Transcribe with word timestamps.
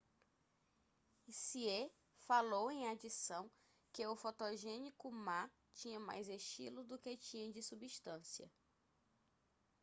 hsieh 1.27 1.91
falou 2.21 2.71
em 2.71 2.87
adição 2.87 3.51
que 3.93 4.03
o 4.07 4.15
fotogênico 4.15 5.11
ma 5.11 5.47
tinha 5.75 5.99
mais 5.99 6.27
estilo 6.27 6.83
do 6.83 6.97
que 6.97 7.15
tinha 7.15 7.51
de 7.51 7.61
substância 7.61 8.49